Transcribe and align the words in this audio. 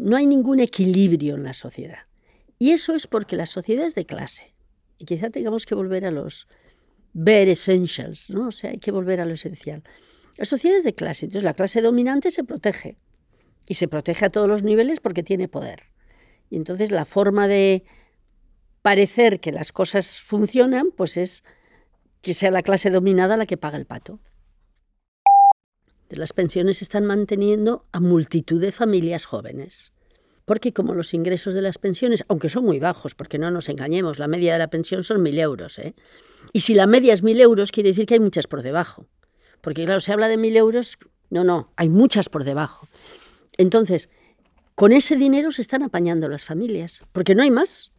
no 0.00 0.16
hay 0.16 0.26
ningún 0.26 0.60
equilibrio 0.60 1.34
en 1.34 1.44
la 1.44 1.52
sociedad. 1.52 2.06
Y 2.58 2.70
eso 2.70 2.94
es 2.94 3.06
porque 3.06 3.36
la 3.36 3.46
sociedad 3.46 3.86
es 3.86 3.94
de 3.94 4.06
clase. 4.06 4.54
Y 4.98 5.04
quizá 5.04 5.30
tengamos 5.30 5.66
que 5.66 5.74
volver 5.74 6.04
a 6.06 6.10
los 6.10 6.48
bare 7.12 7.52
essentials, 7.52 8.30
¿no? 8.30 8.48
O 8.48 8.52
sea, 8.52 8.70
hay 8.70 8.78
que 8.78 8.92
volver 8.92 9.20
a 9.20 9.24
lo 9.24 9.34
esencial. 9.34 9.82
La 10.36 10.44
sociedad 10.44 10.78
es 10.78 10.84
de 10.84 10.94
clase, 10.94 11.26
entonces 11.26 11.44
la 11.44 11.54
clase 11.54 11.82
dominante 11.82 12.30
se 12.30 12.44
protege. 12.44 12.96
Y 13.66 13.74
se 13.74 13.88
protege 13.88 14.24
a 14.24 14.30
todos 14.30 14.48
los 14.48 14.62
niveles 14.62 15.00
porque 15.00 15.22
tiene 15.22 15.48
poder. 15.48 15.90
Y 16.48 16.56
entonces 16.56 16.90
la 16.90 17.04
forma 17.04 17.46
de 17.46 17.84
parecer 18.82 19.38
que 19.38 19.52
las 19.52 19.70
cosas 19.70 20.20
funcionan, 20.20 20.90
pues 20.96 21.16
es 21.16 21.44
que 22.22 22.34
sea 22.34 22.50
la 22.50 22.62
clase 22.62 22.90
dominada 22.90 23.36
la 23.36 23.46
que 23.46 23.56
paga 23.56 23.76
el 23.76 23.86
pato. 23.86 24.18
Las 26.10 26.32
pensiones 26.32 26.82
están 26.82 27.06
manteniendo 27.06 27.86
a 27.92 28.00
multitud 28.00 28.60
de 28.60 28.72
familias 28.72 29.26
jóvenes. 29.26 29.92
Porque 30.44 30.72
como 30.72 30.94
los 30.94 31.14
ingresos 31.14 31.54
de 31.54 31.62
las 31.62 31.78
pensiones, 31.78 32.24
aunque 32.26 32.48
son 32.48 32.64
muy 32.64 32.80
bajos, 32.80 33.14
porque 33.14 33.38
no 33.38 33.52
nos 33.52 33.68
engañemos, 33.68 34.18
la 34.18 34.26
media 34.26 34.54
de 34.54 34.58
la 34.58 34.70
pensión 34.70 35.04
son 35.04 35.22
mil 35.22 35.38
euros. 35.38 35.78
¿eh? 35.78 35.94
Y 36.52 36.60
si 36.60 36.74
la 36.74 36.88
media 36.88 37.14
es 37.14 37.22
mil 37.22 37.40
euros, 37.40 37.70
quiere 37.70 37.90
decir 37.90 38.06
que 38.06 38.14
hay 38.14 38.20
muchas 38.20 38.48
por 38.48 38.62
debajo. 38.62 39.06
Porque 39.60 39.84
claro, 39.84 40.00
se 40.00 40.12
habla 40.12 40.26
de 40.26 40.36
mil 40.36 40.56
euros, 40.56 40.98
no, 41.28 41.44
no, 41.44 41.72
hay 41.76 41.88
muchas 41.88 42.28
por 42.28 42.42
debajo. 42.42 42.88
Entonces, 43.56 44.08
con 44.74 44.90
ese 44.90 45.14
dinero 45.14 45.52
se 45.52 45.62
están 45.62 45.84
apañando 45.84 46.28
las 46.28 46.44
familias, 46.44 47.02
porque 47.12 47.36
no 47.36 47.44
hay 47.44 47.52
más. 47.52 47.92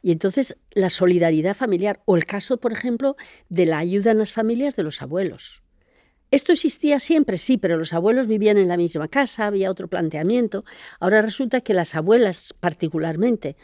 Y 0.00 0.12
entonces 0.12 0.56
la 0.70 0.88
solidaridad 0.88 1.56
familiar, 1.56 2.00
o 2.06 2.16
el 2.16 2.24
caso, 2.24 2.58
por 2.58 2.72
ejemplo, 2.72 3.16
de 3.50 3.66
la 3.66 3.78
ayuda 3.78 4.12
en 4.12 4.18
las 4.18 4.32
familias 4.32 4.76
de 4.76 4.84
los 4.84 5.02
abuelos. 5.02 5.63
Esto 6.34 6.50
existía 6.50 6.98
siempre, 6.98 7.38
sí, 7.38 7.58
pero 7.58 7.76
los 7.76 7.92
abuelos 7.92 8.26
vivían 8.26 8.58
en 8.58 8.66
la 8.66 8.76
misma 8.76 9.06
casa, 9.06 9.46
había 9.46 9.70
otro 9.70 9.86
planteamiento. 9.86 10.64
Ahora 10.98 11.22
resulta 11.22 11.60
que 11.60 11.74
las 11.74 11.94
abuelas 11.94 12.52
particularmente, 12.58 13.56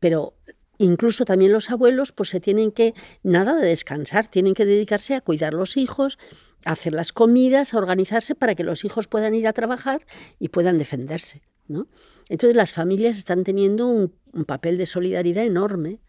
pero 0.00 0.34
incluso 0.76 1.24
también 1.24 1.52
los 1.52 1.70
abuelos, 1.70 2.10
pues 2.10 2.30
se 2.30 2.40
tienen 2.40 2.72
que, 2.72 2.94
nada 3.22 3.54
de 3.54 3.68
descansar, 3.68 4.26
tienen 4.26 4.54
que 4.54 4.64
dedicarse 4.64 5.14
a 5.14 5.20
cuidar 5.20 5.54
los 5.54 5.76
hijos, 5.76 6.18
a 6.64 6.72
hacer 6.72 6.94
las 6.94 7.12
comidas, 7.12 7.74
a 7.74 7.78
organizarse 7.78 8.34
para 8.34 8.56
que 8.56 8.64
los 8.64 8.84
hijos 8.84 9.06
puedan 9.06 9.32
ir 9.36 9.46
a 9.46 9.52
trabajar 9.52 10.04
y 10.40 10.48
puedan 10.48 10.78
defenderse. 10.78 11.42
¿no? 11.68 11.86
Entonces 12.28 12.56
las 12.56 12.74
familias 12.74 13.18
están 13.18 13.44
teniendo 13.44 13.86
un 13.86 14.44
papel 14.46 14.78
de 14.78 14.86
solidaridad 14.86 15.44
enorme 15.44 16.00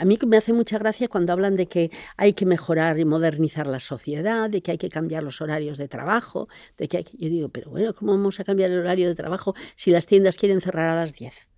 a 0.00 0.06
mí 0.06 0.18
me 0.26 0.38
hace 0.38 0.54
mucha 0.54 0.78
gracia 0.78 1.08
cuando 1.08 1.34
hablan 1.34 1.56
de 1.56 1.66
que 1.66 1.90
hay 2.16 2.32
que 2.32 2.46
mejorar 2.46 2.98
y 2.98 3.04
modernizar 3.04 3.66
la 3.66 3.80
sociedad, 3.80 4.48
de 4.48 4.62
que 4.62 4.70
hay 4.70 4.78
que 4.78 4.88
cambiar 4.88 5.22
los 5.22 5.42
horarios 5.42 5.76
de 5.76 5.88
trabajo, 5.88 6.48
de 6.78 6.88
que, 6.88 7.04
yo 7.04 7.28
digo, 7.28 7.50
pero 7.50 7.70
bueno, 7.70 7.92
¿cómo 7.92 8.12
vamos 8.12 8.40
a 8.40 8.44
cambiar 8.44 8.70
el 8.70 8.78
horario 8.78 9.08
de 9.08 9.14
trabajo 9.14 9.54
si 9.76 9.90
las 9.90 10.06
tiendas 10.06 10.38
quieren 10.38 10.62
cerrar 10.62 10.88
a 10.88 10.94
las 10.94 11.12
10? 11.12 11.50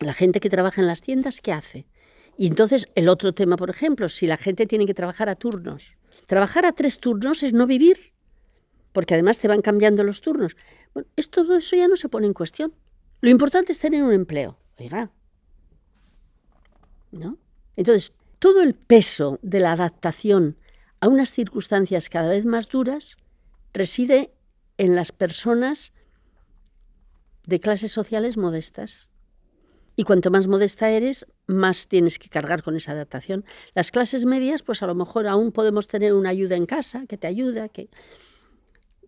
La 0.00 0.14
gente 0.14 0.40
que 0.40 0.50
trabaja 0.50 0.80
en 0.80 0.88
las 0.88 1.00
tiendas, 1.00 1.40
¿qué 1.40 1.52
hace? 1.52 1.86
Y 2.36 2.48
entonces 2.48 2.88
el 2.96 3.08
otro 3.08 3.32
tema, 3.32 3.56
por 3.56 3.70
ejemplo, 3.70 4.08
si 4.08 4.26
la 4.26 4.36
gente 4.36 4.66
tiene 4.66 4.84
que 4.84 4.94
trabajar 4.94 5.28
a 5.28 5.36
turnos. 5.36 5.92
Trabajar 6.26 6.66
a 6.66 6.72
tres 6.72 6.98
turnos 6.98 7.44
es 7.44 7.52
no 7.52 7.68
vivir, 7.68 8.14
porque 8.90 9.14
además 9.14 9.38
te 9.38 9.46
van 9.46 9.62
cambiando 9.62 10.02
los 10.02 10.22
turnos. 10.22 10.56
Bueno, 10.92 11.08
todo 11.30 11.56
eso 11.56 11.76
ya 11.76 11.86
no 11.86 11.94
se 11.94 12.08
pone 12.08 12.26
en 12.26 12.34
cuestión. 12.34 12.74
Lo 13.20 13.30
importante 13.30 13.70
es 13.70 13.78
tener 13.78 14.02
un 14.02 14.12
empleo. 14.12 14.58
Oiga, 14.76 15.12
¿no? 17.10 17.38
Entonces, 17.76 18.12
todo 18.38 18.62
el 18.62 18.74
peso 18.74 19.38
de 19.42 19.60
la 19.60 19.72
adaptación 19.72 20.56
a 21.00 21.08
unas 21.08 21.32
circunstancias 21.32 22.08
cada 22.08 22.28
vez 22.28 22.44
más 22.44 22.68
duras 22.68 23.16
reside 23.72 24.32
en 24.78 24.94
las 24.94 25.12
personas 25.12 25.92
de 27.46 27.60
clases 27.60 27.92
sociales 27.92 28.36
modestas. 28.36 29.08
Y 29.96 30.04
cuanto 30.04 30.30
más 30.30 30.46
modesta 30.46 30.90
eres, 30.90 31.26
más 31.48 31.88
tienes 31.88 32.20
que 32.20 32.28
cargar 32.28 32.62
con 32.62 32.76
esa 32.76 32.92
adaptación. 32.92 33.44
Las 33.74 33.90
clases 33.90 34.26
medias, 34.26 34.62
pues 34.62 34.82
a 34.82 34.86
lo 34.86 34.94
mejor 34.94 35.26
aún 35.26 35.50
podemos 35.50 35.88
tener 35.88 36.14
una 36.14 36.30
ayuda 36.30 36.54
en 36.54 36.66
casa 36.66 37.06
que 37.06 37.18
te 37.18 37.26
ayuda. 37.26 37.68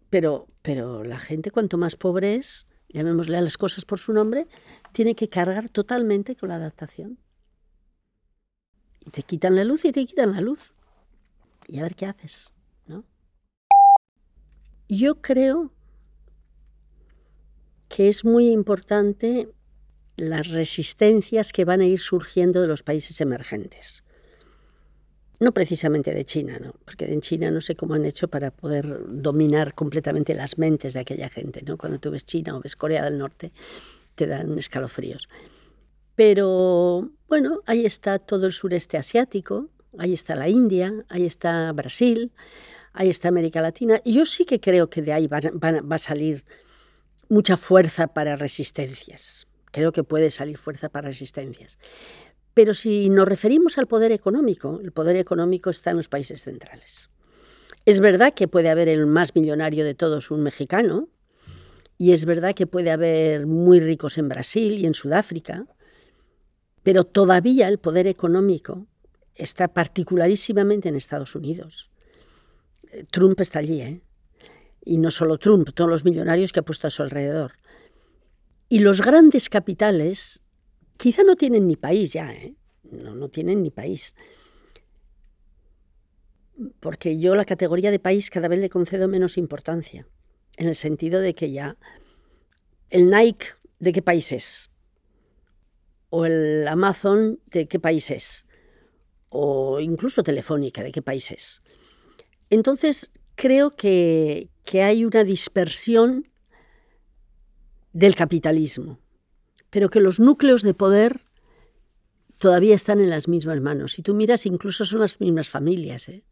Pero, 0.08 0.48
pero 0.62 1.04
la 1.04 1.20
gente, 1.20 1.52
cuanto 1.52 1.78
más 1.78 1.94
pobre 1.94 2.34
es, 2.34 2.66
llamémosle 2.88 3.36
a 3.36 3.40
las 3.40 3.56
cosas 3.56 3.84
por 3.84 4.00
su 4.00 4.12
nombre, 4.12 4.48
tiene 4.92 5.14
que 5.14 5.28
cargar 5.28 5.68
totalmente 5.68 6.34
con 6.34 6.48
la 6.48 6.56
adaptación. 6.56 7.18
Te 9.12 9.22
quitan 9.22 9.56
la 9.56 9.64
luz 9.64 9.84
y 9.84 9.92
te 9.92 10.04
quitan 10.06 10.32
la 10.32 10.40
luz. 10.40 10.72
Y 11.66 11.78
a 11.78 11.82
ver 11.82 11.94
qué 11.94 12.06
haces, 12.06 12.50
¿no? 12.86 13.04
Yo 14.88 15.20
creo 15.20 15.72
que 17.88 18.08
es 18.08 18.24
muy 18.24 18.50
importante 18.50 19.48
las 20.16 20.48
resistencias 20.48 21.52
que 21.52 21.64
van 21.64 21.80
a 21.80 21.86
ir 21.86 21.98
surgiendo 21.98 22.60
de 22.60 22.68
los 22.68 22.82
países 22.82 23.20
emergentes. 23.20 24.04
No 25.40 25.52
precisamente 25.52 26.12
de 26.12 26.24
China, 26.24 26.58
¿no? 26.60 26.74
porque 26.84 27.10
en 27.10 27.20
China 27.22 27.50
no 27.50 27.60
sé 27.60 27.74
cómo 27.74 27.94
han 27.94 28.04
hecho 28.04 28.28
para 28.28 28.50
poder 28.50 29.06
dominar 29.08 29.74
completamente 29.74 30.34
las 30.34 30.58
mentes 30.58 30.92
de 30.92 31.00
aquella 31.00 31.30
gente. 31.30 31.62
¿no? 31.62 31.78
Cuando 31.78 31.98
tú 31.98 32.10
ves 32.10 32.24
China 32.24 32.56
o 32.56 32.60
ves 32.60 32.76
Corea 32.76 33.04
del 33.04 33.16
Norte, 33.16 33.50
te 34.14 34.26
dan 34.26 34.58
escalofríos. 34.58 35.28
Pero 36.20 37.12
bueno, 37.28 37.62
ahí 37.64 37.86
está 37.86 38.18
todo 38.18 38.44
el 38.44 38.52
sureste 38.52 38.98
asiático, 38.98 39.70
ahí 39.96 40.12
está 40.12 40.34
la 40.34 40.50
India, 40.50 40.92
ahí 41.08 41.24
está 41.24 41.72
Brasil, 41.72 42.30
ahí 42.92 43.08
está 43.08 43.28
América 43.28 43.62
Latina. 43.62 44.02
Y 44.04 44.16
yo 44.16 44.26
sí 44.26 44.44
que 44.44 44.60
creo 44.60 44.90
que 44.90 45.00
de 45.00 45.14
ahí 45.14 45.28
va, 45.28 45.38
a 45.38 45.98
salir 45.98 46.44
mucha 47.30 47.56
fuerza 47.56 48.08
para 48.08 48.36
resistencias. 48.36 49.48
Creo 49.72 49.92
que 49.92 50.04
puede 50.04 50.28
salir 50.28 50.58
fuerza 50.58 50.90
para 50.90 51.08
resistencias. 51.08 51.78
Pero 52.52 52.74
si 52.74 53.08
nos 53.08 53.26
referimos 53.26 53.78
al 53.78 53.86
poder 53.86 54.12
económico, 54.12 54.78
el 54.84 54.92
poder 54.92 55.16
económico 55.16 55.70
está 55.70 55.92
en 55.92 55.96
los 55.96 56.10
países 56.10 56.42
centrales. 56.42 57.08
Es 57.86 58.00
verdad 58.00 58.34
que 58.34 58.46
puede 58.46 58.68
haber 58.68 58.90
el 58.90 59.06
más 59.06 59.34
millonario 59.34 59.86
de 59.86 59.94
todos, 59.94 60.30
un 60.30 60.42
mexicano, 60.42 61.08
y 61.96 62.12
es 62.12 62.26
verdad 62.26 62.54
que 62.54 62.66
puede 62.66 62.90
haber 62.90 63.46
muy 63.46 63.80
ricos 63.80 64.18
en 64.18 64.28
Brasil 64.28 64.78
y 64.80 64.84
en 64.84 64.92
Sudáfrica, 64.92 65.64
pero 66.82 67.04
todavía 67.04 67.68
el 67.68 67.78
poder 67.78 68.06
económico 68.06 68.86
está 69.34 69.68
particularísimamente 69.68 70.88
en 70.88 70.96
Estados 70.96 71.34
Unidos. 71.34 71.90
Eh, 72.90 73.04
Trump 73.10 73.40
está 73.40 73.58
allí, 73.58 73.80
¿eh? 73.80 74.02
Y 74.84 74.98
no 74.98 75.10
solo 75.10 75.38
Trump, 75.38 75.70
todos 75.74 75.90
los 75.90 76.04
millonarios 76.04 76.52
que 76.52 76.60
ha 76.60 76.64
puesto 76.64 76.86
a 76.86 76.90
su 76.90 77.02
alrededor. 77.02 77.52
Y 78.68 78.80
los 78.80 79.02
grandes 79.02 79.48
capitales 79.48 80.42
quizá 80.96 81.22
no 81.22 81.36
tienen 81.36 81.66
ni 81.66 81.76
país 81.76 82.12
ya, 82.12 82.32
¿eh? 82.32 82.54
No, 82.90 83.14
no 83.14 83.28
tienen 83.28 83.62
ni 83.62 83.70
país. 83.70 84.14
Porque 86.80 87.18
yo 87.18 87.34
la 87.34 87.44
categoría 87.44 87.90
de 87.90 87.98
país 87.98 88.30
cada 88.30 88.48
vez 88.48 88.60
le 88.60 88.68
concedo 88.68 89.08
menos 89.08 89.38
importancia, 89.38 90.06
en 90.56 90.68
el 90.68 90.74
sentido 90.74 91.20
de 91.20 91.34
que 91.34 91.50
ya 91.52 91.76
el 92.90 93.08
Nike, 93.10 93.46
¿de 93.78 93.92
qué 93.92 94.02
país 94.02 94.32
es? 94.32 94.69
O 96.10 96.26
el 96.26 96.66
Amazon 96.68 97.40
de 97.46 97.66
qué 97.66 97.78
país 97.78 98.10
es, 98.10 98.46
o 99.28 99.80
incluso 99.80 100.22
Telefónica 100.22 100.82
de 100.82 100.92
qué 100.92 101.02
país 101.02 101.30
es. 101.30 101.62
Entonces, 102.50 103.10
creo 103.36 103.76
que, 103.76 104.50
que 104.64 104.82
hay 104.82 105.04
una 105.04 105.24
dispersión 105.24 106.28
del 107.92 108.14
capitalismo, 108.14 108.98
pero 109.70 109.88
que 109.88 110.00
los 110.00 110.20
núcleos 110.20 110.62
de 110.62 110.74
poder 110.74 111.22
todavía 112.38 112.74
están 112.74 113.00
en 113.00 113.10
las 113.10 113.28
mismas 113.28 113.60
manos. 113.60 113.92
Si 113.92 114.02
tú 114.02 114.14
miras, 114.14 114.46
incluso 114.46 114.84
son 114.84 115.00
las 115.00 115.20
mismas 115.20 115.48
familias. 115.48 116.08
¿eh? 116.08 116.24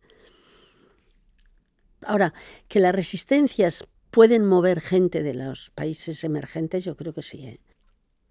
Ahora, 2.03 2.34
que 2.67 2.81
las 2.81 2.94
resistencias 2.94 3.87
pueden 4.11 4.44
mover 4.44 4.81
gente 4.81 5.22
de 5.22 5.34
los 5.34 5.71
países 5.71 6.25
emergentes, 6.25 6.84
yo 6.84 6.97
creo 6.97 7.12
que 7.12 7.22
sí. 7.22 7.44
¿eh? 7.44 7.61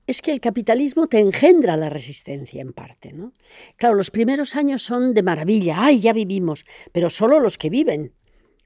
Es 0.07 0.21
que 0.21 0.31
el 0.31 0.39
capitalismo 0.39 1.07
te 1.07 1.19
engendra 1.19 1.75
la 1.75 1.89
resistencia 1.89 2.61
en 2.61 2.71
parte, 2.71 3.11
¿no? 3.11 3.33
Claro, 3.75 3.95
los 3.95 4.09
primeros 4.09 4.55
años 4.55 4.81
son 4.81 5.13
de 5.13 5.21
maravilla, 5.21 5.75
¡ay, 5.79 5.99
ya 5.99 6.13
vivimos! 6.13 6.65
Pero 6.93 7.09
solo 7.09 7.41
los 7.41 7.57
que 7.57 7.69
viven, 7.69 8.13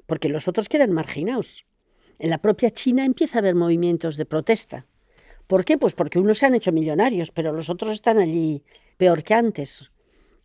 porque 0.06 0.30
los 0.30 0.48
otros 0.48 0.70
quedan 0.70 0.92
marginados. 0.92 1.66
En 2.20 2.30
la 2.30 2.38
propia 2.38 2.70
China 2.70 3.06
empieza 3.06 3.38
a 3.38 3.40
haber 3.40 3.56
movimientos 3.56 4.18
de 4.18 4.26
protesta. 4.26 4.86
¿Por 5.48 5.66
qué? 5.66 5.80
Pues 5.80 5.96
porque 5.96 6.20
unos 6.20 6.38
se 6.38 6.46
han 6.46 6.54
hecho 6.54 6.72
millonarios, 6.72 7.32
pero 7.32 7.52
los 7.52 7.72
otros 7.72 7.92
están 7.92 8.20
allí 8.20 8.64
peor 8.98 9.24
que 9.24 9.34
antes. 9.34 9.92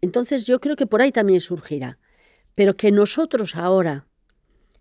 Entonces 0.01 0.47
yo 0.47 0.61
creo 0.61 0.77
que 0.77 0.87
por 0.87 1.03
ahí 1.03 1.13
también 1.13 1.41
surgirá. 1.41 1.99
Pero 2.55 2.75
que 2.75 2.91
nosotros 2.91 3.55
ahora 3.55 4.07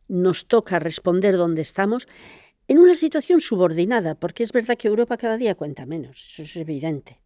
nos 0.08 0.48
toca 0.48 0.80
responder 0.80 1.36
donde 1.36 1.62
estamos, 1.62 2.08
en 2.68 2.80
una 2.80 2.96
situación 2.96 3.42
subordinada, 3.42 4.16
porque 4.16 4.44
es 4.44 4.52
verdad 4.52 4.78
que 4.78 4.88
Europa 4.88 5.18
cada 5.18 5.38
día 5.38 5.56
cuenta 5.56 5.86
menos, 5.86 6.18
eso 6.18 6.44
es 6.44 6.56
evidente. 6.56 7.20